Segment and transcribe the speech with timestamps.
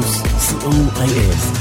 [0.00, 0.22] פלוס,
[0.62, 1.55] co.il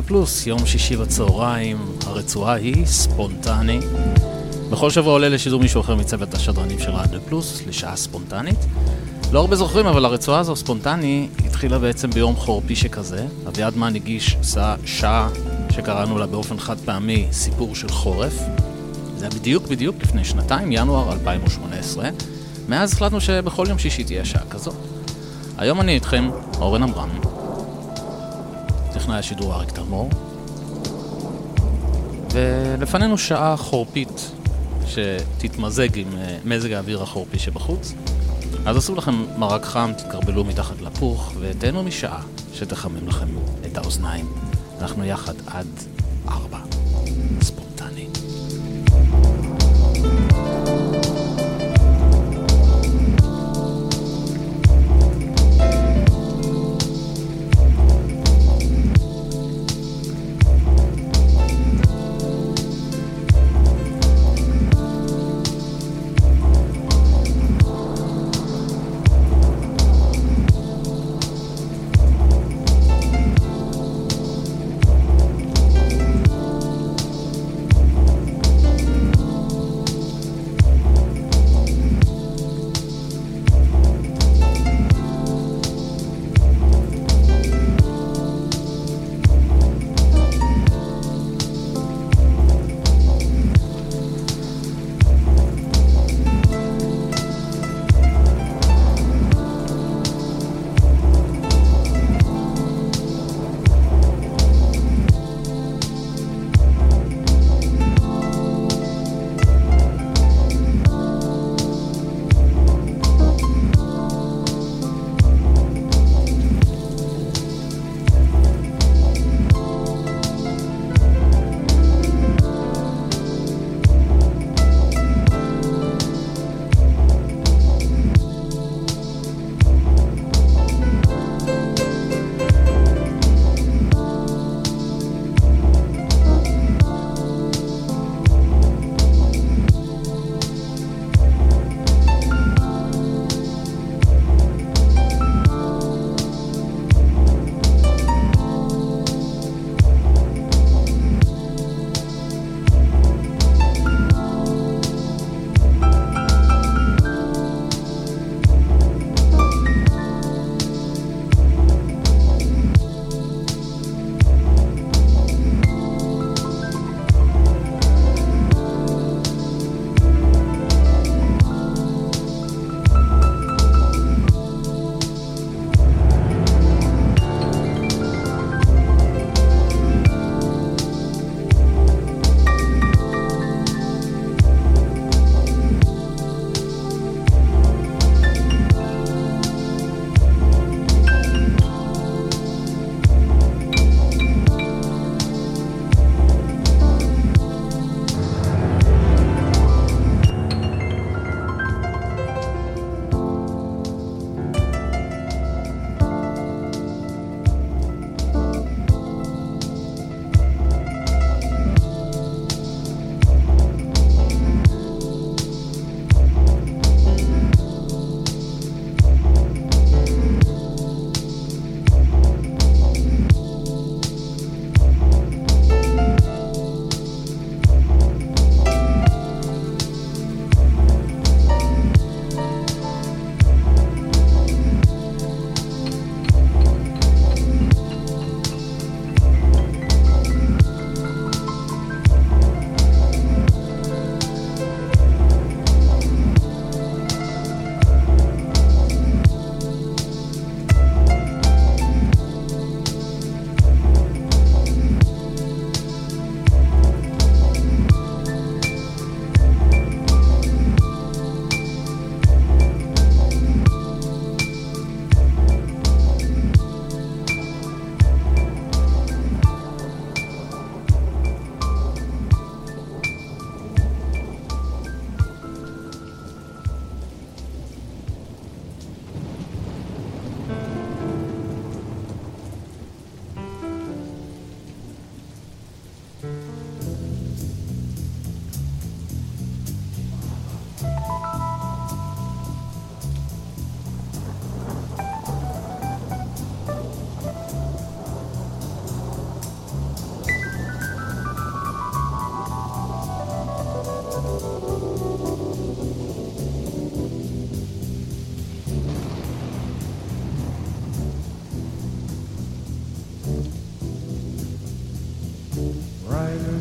[0.00, 3.78] רדיו פלוס, יום שישי בצהריים, הרצועה היא ספונטני.
[4.70, 8.58] בכל שבוע עולה לשידור מישהו אחר מצוות השדרנים של רדיו פלוס, לשעה ספונטנית.
[9.32, 13.26] לא הרבה זוכרים, אבל הרצועה הזו, ספונטני, התחילה בעצם ביום חורפי שכזה.
[13.48, 14.36] אביעד מן הגיש
[14.84, 15.28] שעה
[15.70, 18.34] שקראנו לה באופן חד פעמי סיפור של חורף.
[19.16, 22.08] זה היה בדיוק בדיוק לפני שנתיים, ינואר 2018.
[22.68, 24.76] מאז החלטנו שבכל יום שישי תהיה שעה כזאת.
[25.58, 27.29] היום אני איתכם, אורן עמרם.
[29.00, 30.10] טכנאי השידור אריק תלמור.
[32.32, 34.32] ולפנינו שעה חורפית
[34.86, 37.94] שתתמזג עם אה, מזג האוויר החורפי שבחוץ.
[38.66, 42.22] אז עשו לכם מרק חם, תתקרבלו מתחת לפוך, ותהנו משעה
[42.54, 43.28] שתחמם לכם
[43.66, 44.26] את האוזניים.
[44.80, 45.68] אנחנו יחד עד
[46.28, 46.69] ארבע.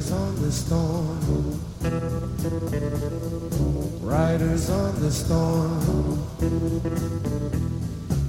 [0.09, 1.19] Riders on the storm.
[4.01, 6.25] Riders on the storm.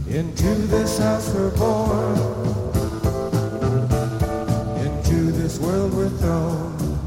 [0.07, 2.19] Into this house we're born.
[4.77, 6.99] Into this world we're thrown.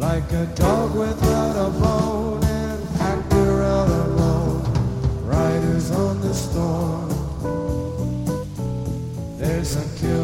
[0.00, 4.64] Like a dog without a bone and packed around alone.
[5.24, 7.08] Riders on the storm.
[9.38, 10.23] There's a cure.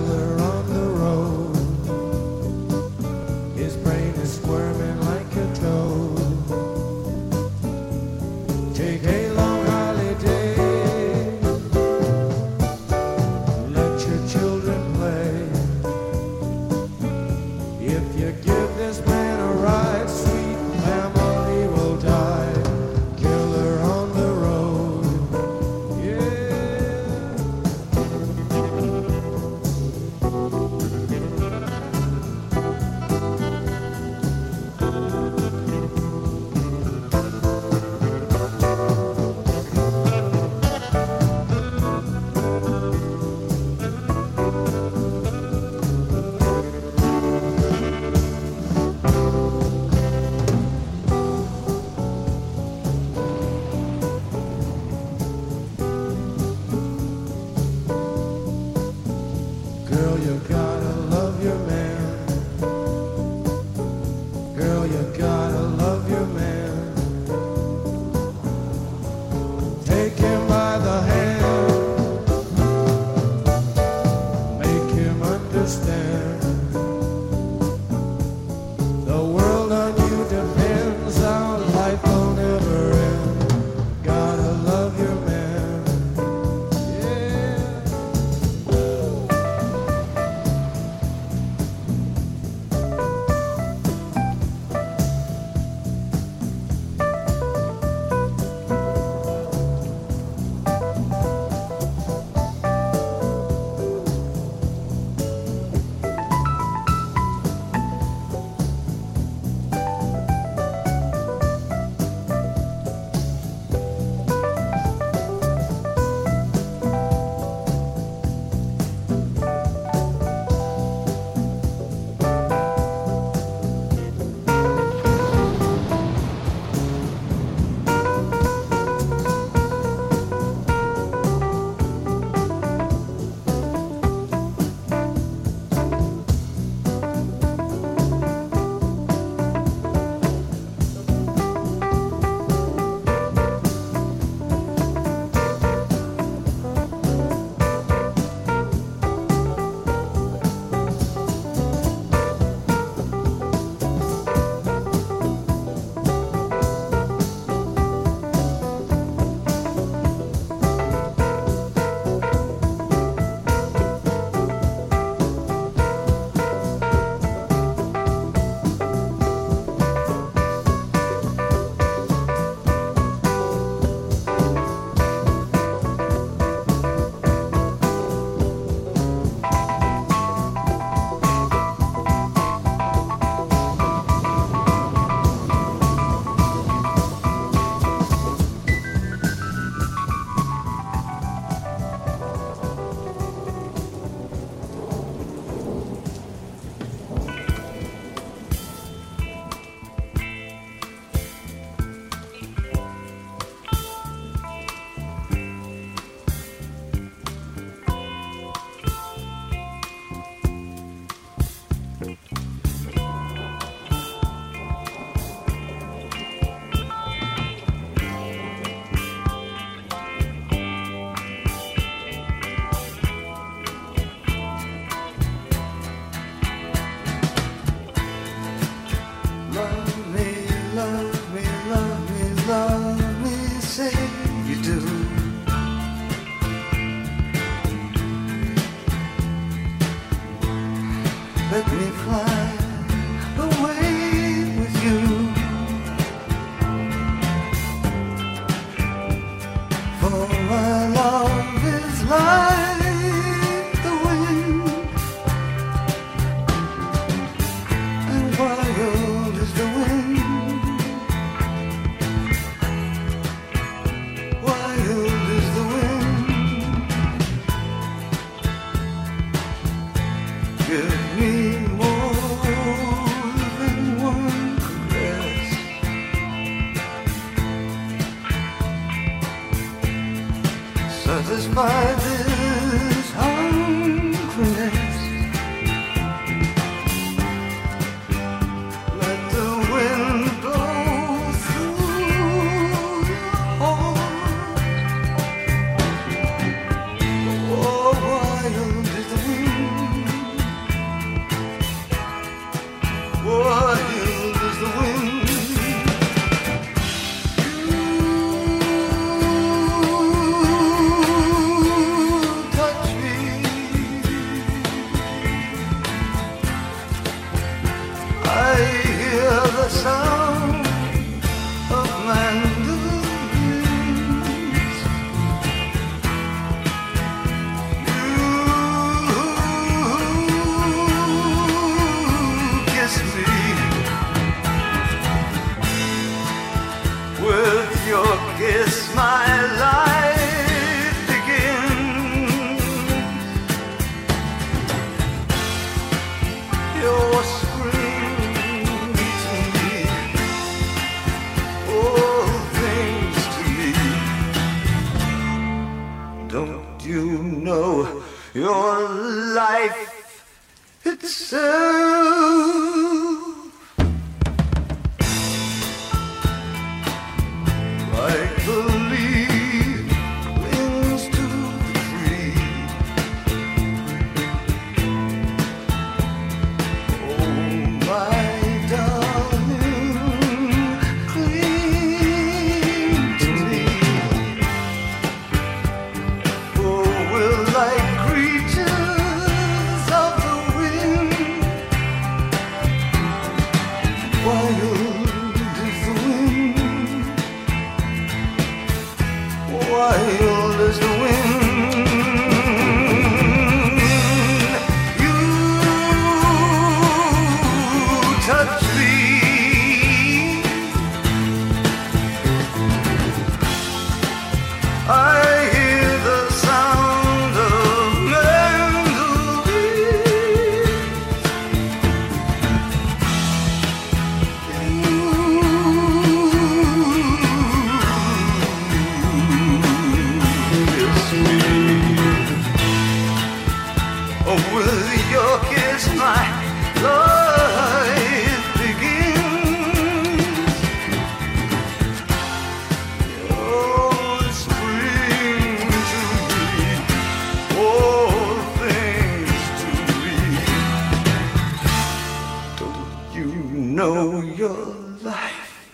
[453.80, 454.66] know your
[455.02, 455.72] life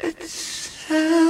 [0.00, 1.21] itself.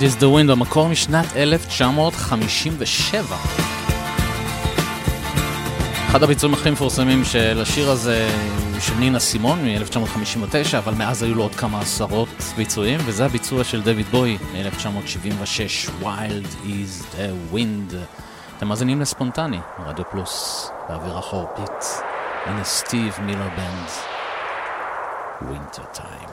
[0.00, 3.36] Wild is the Wind במקור משנת 1957.
[6.10, 8.30] אחד הביצועים הכי מפורסמים של השיר הזה
[8.72, 13.64] הוא של נינה סימון מ-1959, אבל מאז היו לו עוד כמה עשרות ביצועים, וזה הביצוע
[13.64, 17.94] של דויד בוי מ-1976, Wild is the Wind.
[18.56, 21.84] אתם מאזינים לספונטני, רדיו פלוס, באוויר החורפית.
[22.46, 23.88] הנה סטיב מילר בנד,
[25.42, 26.29] Winter Time.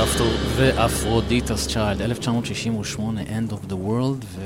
[0.00, 4.40] ואפטור ו Aphrodite's Child, 1968, End of the World,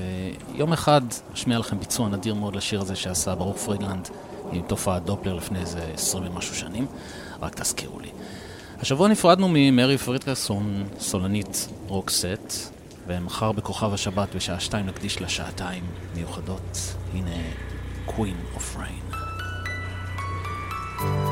[0.55, 1.01] ויום אחד
[1.35, 4.09] אשמיע לכם ביצוע נדיר מאוד לשיר הזה שעשה ברוך פרידלנד
[4.53, 6.87] עם תופעת דופלר לפני איזה 20 ומשהו שנים,
[7.43, 8.09] רק תזכירו לי.
[8.81, 12.73] השבוע נפרדנו ממרי פרדריקסון, סולנית רוקסט,
[13.07, 15.85] ומחר בכוכב השבת בשעה שתיים נקדיש לה שעתיים
[16.15, 16.79] מיוחדות.
[17.15, 17.37] הנה,
[18.09, 19.17] Queen of Rain.
[20.99, 21.32] thank you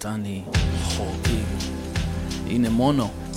[0.00, 0.42] ספונטני,
[0.82, 1.40] חורקי.
[2.46, 3.27] הנה מונו.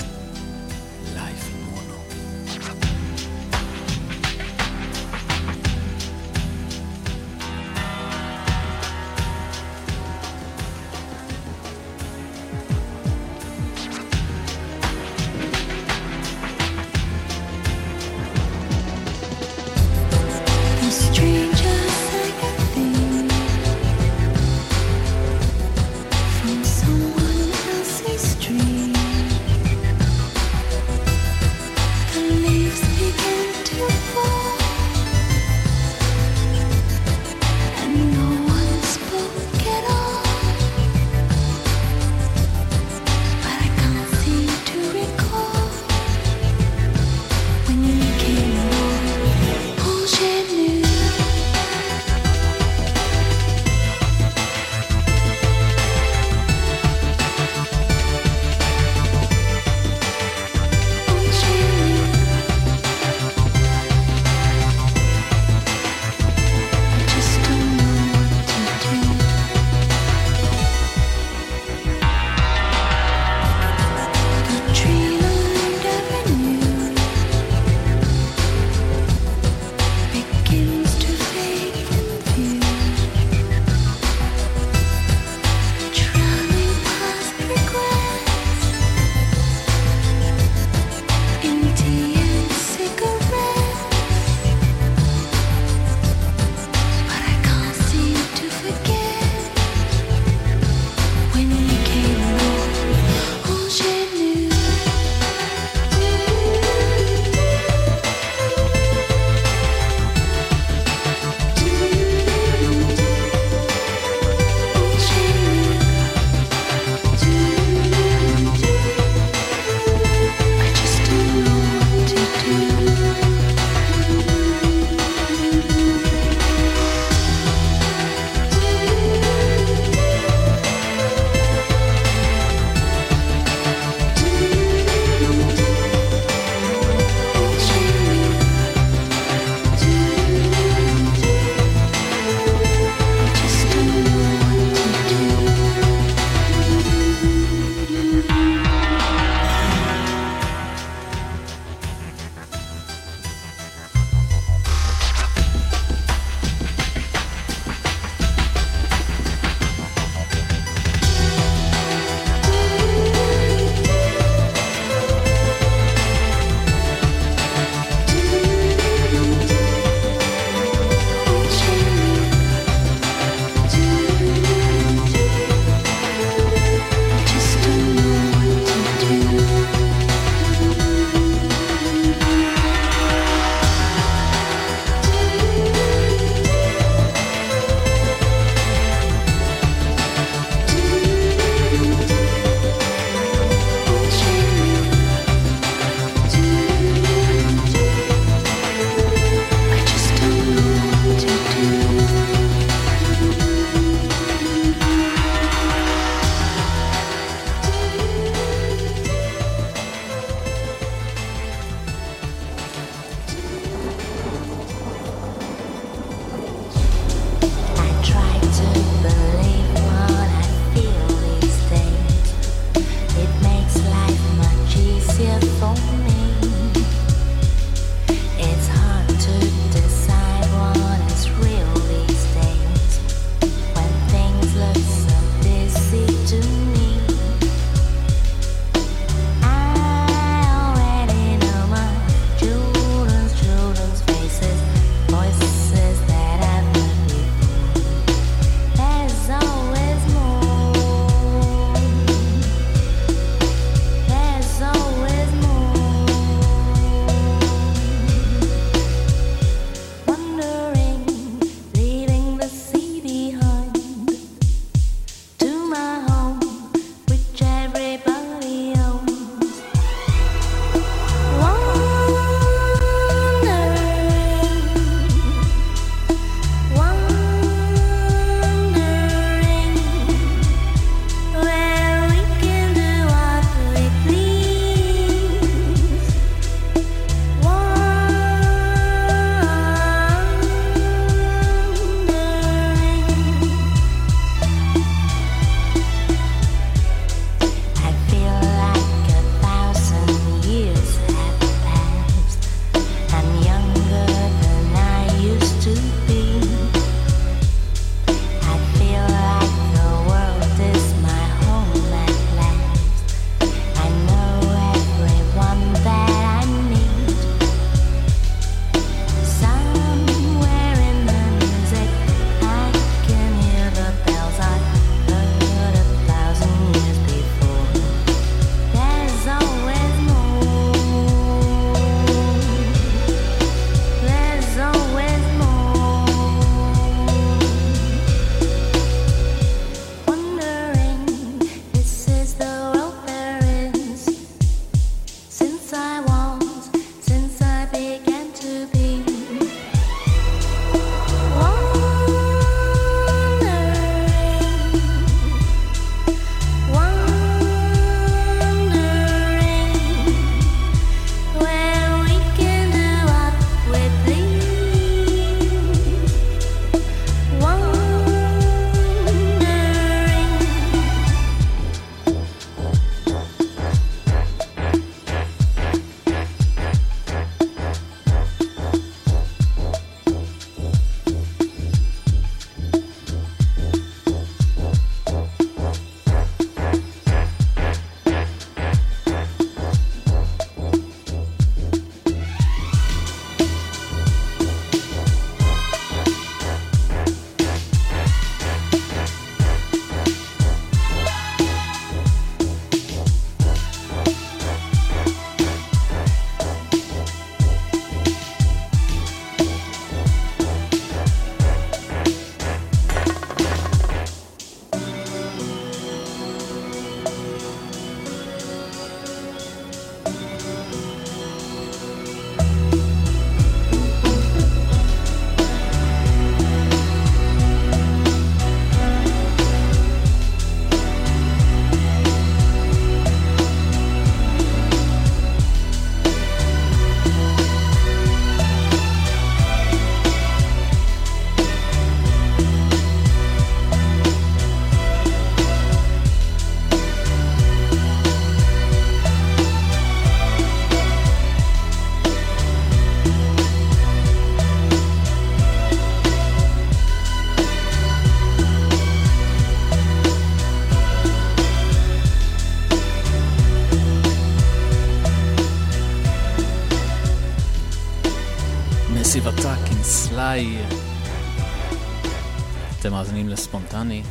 [473.22, 474.02] מאזינים לספונטני,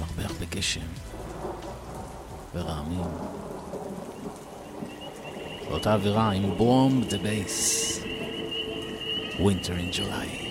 [0.00, 0.80] מרבח בגשם,
[2.54, 3.04] ברעמים.
[5.68, 8.00] באותה אווירה עם ברום דה בייס,
[9.38, 10.45] Winter in July.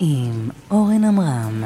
[0.00, 1.64] עם אורן עמרם.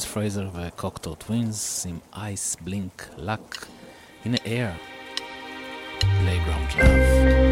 [0.00, 3.66] אליזבת פרייזר ו Cocteau Twins עם Iceblink Luck.
[4.24, 4.70] הנה Air.
[6.00, 7.49] Playground Love.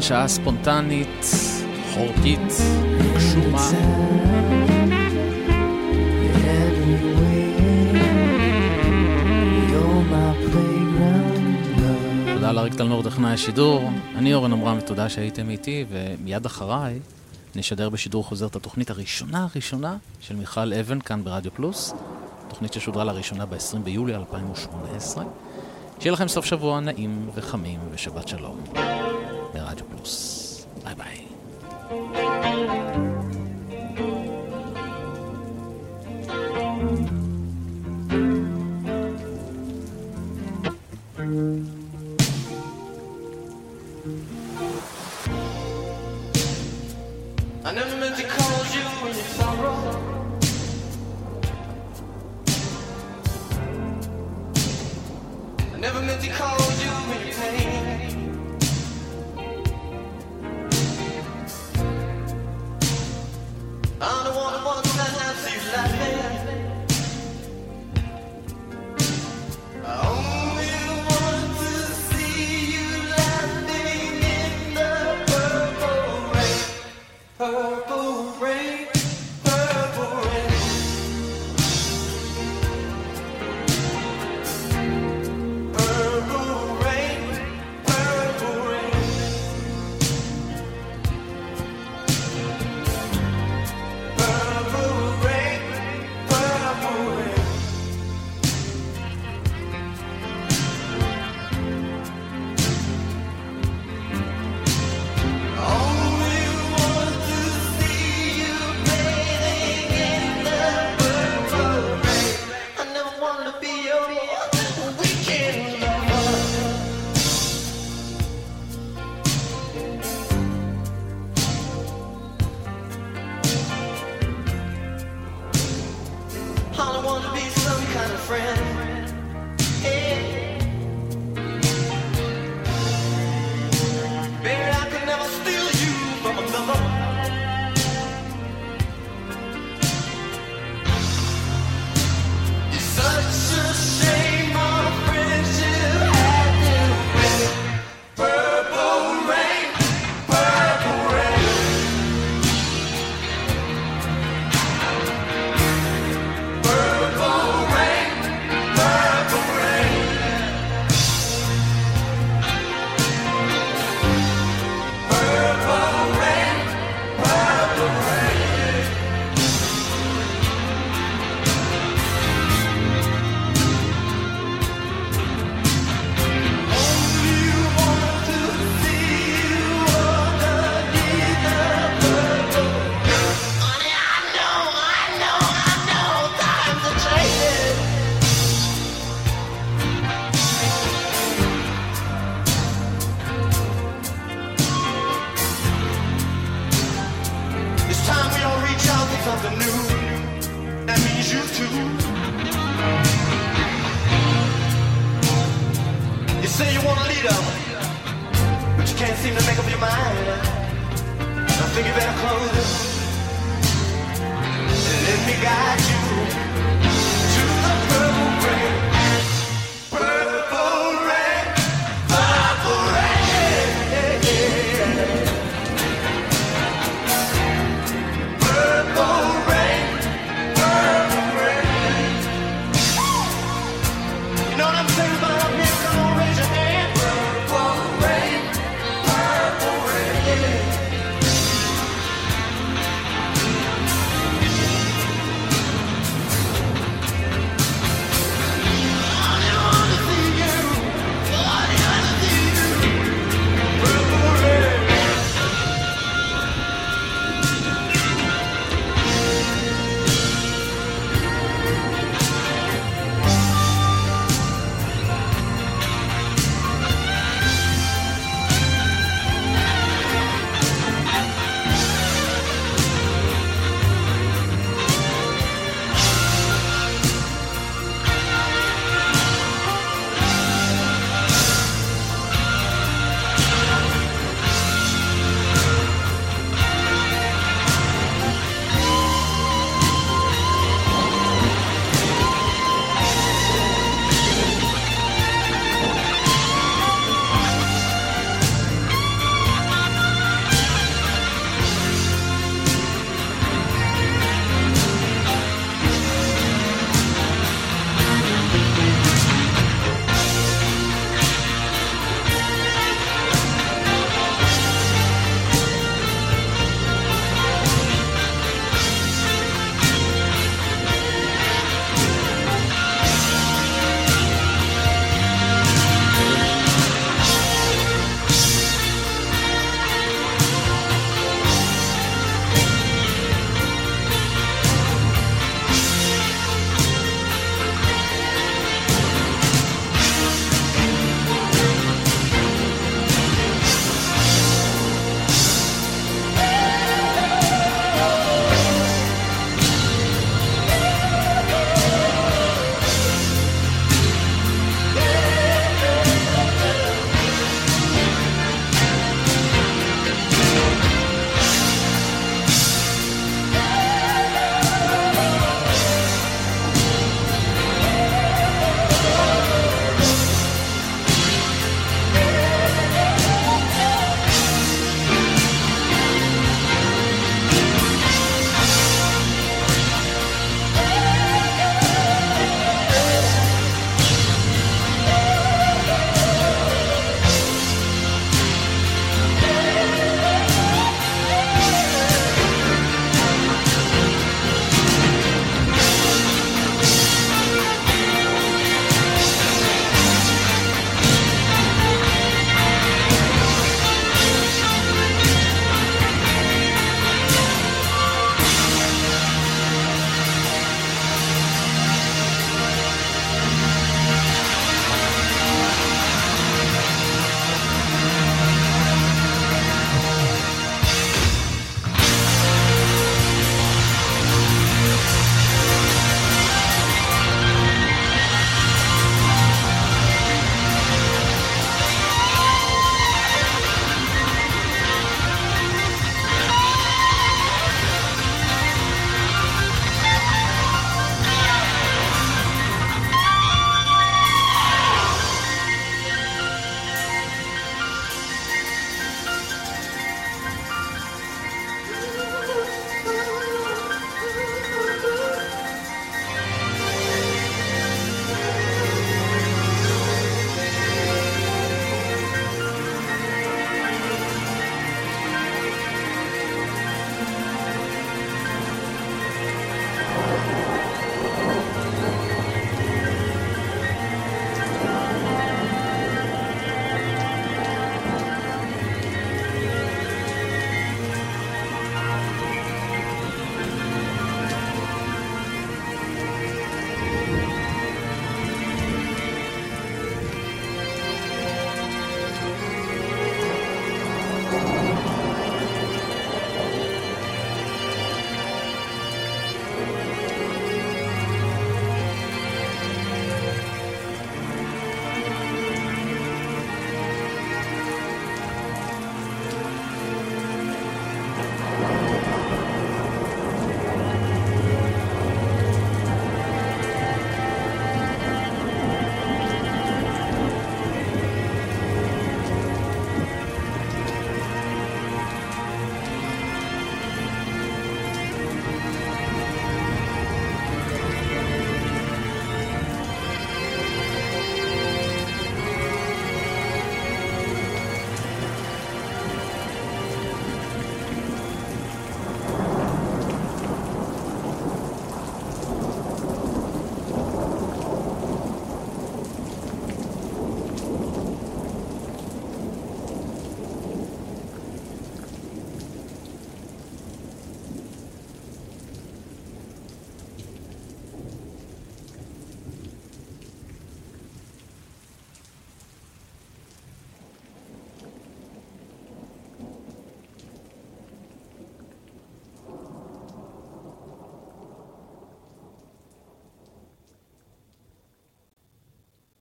[0.00, 1.26] כאן שעה ספונטנית,
[1.94, 2.52] חורקית,
[3.16, 3.70] גשומה.
[12.34, 13.90] תודה לאריק טלמור, טכנאי השידור.
[14.16, 16.98] אני אורן עמרם, ותודה שהייתם איתי, ומיד אחריי
[17.56, 21.94] נשדר בשידור חוזר את התוכנית הראשונה הראשונה של מיכל אבן כאן ברדיו פלוס,
[22.48, 25.24] תוכנית ששודרה לראשונה ב-20 ביולי 2018.
[26.00, 28.60] שיהיה לכם סוף שבוע נעים וחמים ושבת שלום.
[30.00, 30.29] Deus.